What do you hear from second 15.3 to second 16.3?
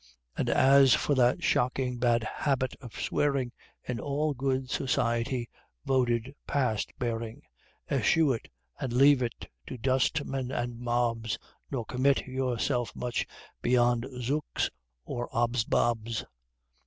"Odsbobs!"